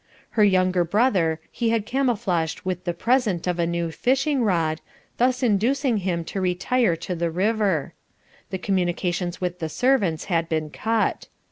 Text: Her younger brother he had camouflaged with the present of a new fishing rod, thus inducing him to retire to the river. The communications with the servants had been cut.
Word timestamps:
Her 0.31 0.43
younger 0.43 0.83
brother 0.83 1.39
he 1.51 1.69
had 1.69 1.85
camouflaged 1.85 2.61
with 2.61 2.85
the 2.85 2.93
present 2.95 3.45
of 3.45 3.59
a 3.59 3.67
new 3.67 3.91
fishing 3.91 4.43
rod, 4.43 4.81
thus 5.17 5.43
inducing 5.43 5.97
him 5.97 6.23
to 6.25 6.41
retire 6.41 6.95
to 6.95 7.13
the 7.13 7.29
river. 7.29 7.93
The 8.49 8.57
communications 8.57 9.39
with 9.39 9.59
the 9.59 9.69
servants 9.69 10.25
had 10.25 10.49
been 10.49 10.71
cut. 10.71 11.27